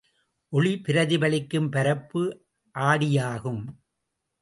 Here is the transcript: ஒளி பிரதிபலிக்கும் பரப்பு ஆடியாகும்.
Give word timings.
ஒளி 0.53 0.81
பிரதிபலிக்கும் 0.87 1.69
பரப்பு 1.69 2.23
ஆடியாகும். 2.75 3.63